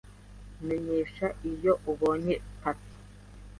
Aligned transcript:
Menyesha 0.67 1.27
iyo 1.51 1.73
ubonye 1.91 2.35
paki. 2.61 2.93